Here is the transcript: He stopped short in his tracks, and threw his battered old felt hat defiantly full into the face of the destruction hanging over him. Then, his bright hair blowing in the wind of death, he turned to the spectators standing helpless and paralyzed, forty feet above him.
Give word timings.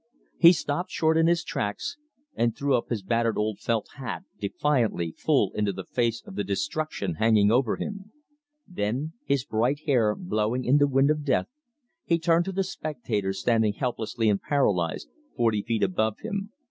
He 0.39 0.51
stopped 0.51 0.89
short 0.89 1.15
in 1.15 1.27
his 1.27 1.43
tracks, 1.43 1.97
and 2.33 2.57
threw 2.57 2.81
his 2.89 3.03
battered 3.03 3.37
old 3.37 3.59
felt 3.59 3.87
hat 3.97 4.23
defiantly 4.39 5.11
full 5.15 5.51
into 5.53 5.71
the 5.71 5.83
face 5.83 6.23
of 6.25 6.33
the 6.33 6.43
destruction 6.43 7.17
hanging 7.21 7.51
over 7.51 7.75
him. 7.75 8.11
Then, 8.67 9.13
his 9.25 9.45
bright 9.45 9.81
hair 9.85 10.15
blowing 10.15 10.65
in 10.65 10.77
the 10.79 10.87
wind 10.87 11.11
of 11.11 11.23
death, 11.23 11.49
he 12.03 12.17
turned 12.17 12.45
to 12.45 12.51
the 12.51 12.63
spectators 12.63 13.39
standing 13.41 13.73
helpless 13.73 14.17
and 14.19 14.41
paralyzed, 14.41 15.07
forty 15.37 15.61
feet 15.61 15.83
above 15.83 16.17
him. 16.21 16.51